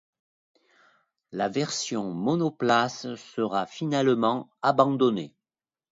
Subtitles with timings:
[1.31, 5.31] La version monoplace sera finalement abandonnée.